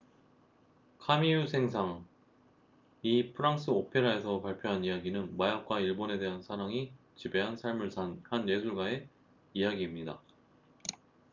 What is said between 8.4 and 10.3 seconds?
예술가의 이야기입니다.